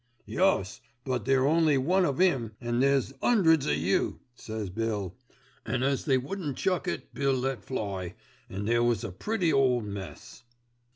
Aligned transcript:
"'Yus, 0.25 0.81
but 1.05 1.25
there's 1.25 1.45
only 1.45 1.77
one 1.77 2.07
o' 2.07 2.19
'im 2.19 2.53
and 2.59 2.81
there's 2.81 3.13
'undreds 3.21 3.67
o' 3.67 3.69
you,' 3.69 4.19
says 4.33 4.71
Bill, 4.71 5.15
an' 5.63 5.83
as 5.83 6.05
they 6.05 6.17
wouldn't 6.17 6.57
chuck 6.57 6.87
it 6.87 7.13
Bill 7.13 7.35
let 7.35 7.63
fly, 7.63 8.15
an' 8.49 8.65
there 8.65 8.81
was 8.81 9.03
a 9.03 9.11
pretty 9.11 9.53
old 9.53 9.85
mess." 9.85 10.41